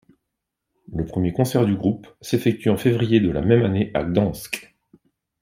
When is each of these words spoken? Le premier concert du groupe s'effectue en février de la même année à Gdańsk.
Le 0.95 1.05
premier 1.05 1.31
concert 1.31 1.63
du 1.67 1.75
groupe 1.75 2.07
s'effectue 2.21 2.71
en 2.71 2.77
février 2.79 3.19
de 3.19 3.29
la 3.29 3.41
même 3.41 3.61
année 3.61 3.91
à 3.93 4.03
Gdańsk. 4.03 4.73